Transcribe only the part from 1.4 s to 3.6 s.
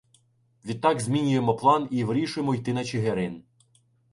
план і вирішуємо йти на Чигирин.